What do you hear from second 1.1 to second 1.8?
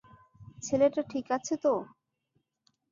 ঠিক আছে তো?